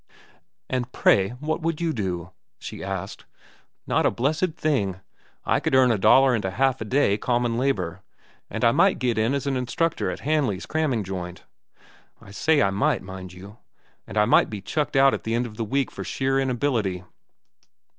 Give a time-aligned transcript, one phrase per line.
[0.67, 3.25] "And pray what would you do?" she asked.
[3.85, 4.99] "Not a blessed thing.
[5.45, 8.01] I could earn a dollar and a half a day, common labor,
[8.49, 13.59] and I might get in as instructor in Hanley's cramming joint—I say might, mind you,
[14.07, 17.03] and I might be chucked out at the end of the week for sheer inability."